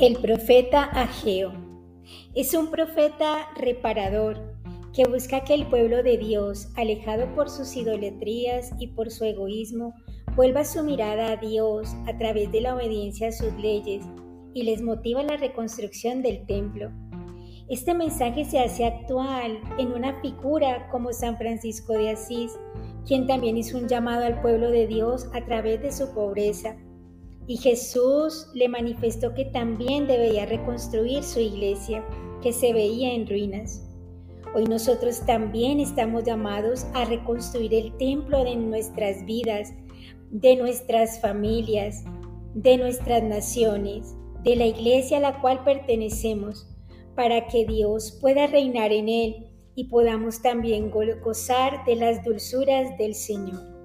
[0.00, 1.52] El profeta Ageo
[2.34, 4.56] es un profeta reparador
[4.94, 9.92] que busca que el pueblo de Dios, alejado por sus idolatrías y por su egoísmo,
[10.34, 14.02] vuelva su mirada a Dios a través de la obediencia a sus leyes
[14.54, 16.90] y les motiva la reconstrucción del templo.
[17.68, 22.58] Este mensaje se hace actual en una figura como San Francisco de Asís,
[23.06, 26.74] quien también hizo un llamado al pueblo de Dios a través de su pobreza
[27.50, 32.06] y Jesús le manifestó que también debía reconstruir su iglesia,
[32.40, 33.82] que se veía en ruinas.
[34.54, 39.72] Hoy nosotros también estamos llamados a reconstruir el templo de nuestras vidas,
[40.30, 42.04] de nuestras familias,
[42.54, 44.14] de nuestras naciones,
[44.44, 46.68] de la iglesia a la cual pertenecemos,
[47.16, 53.16] para que Dios pueda reinar en él y podamos también gozar de las dulzuras del
[53.16, 53.79] Señor.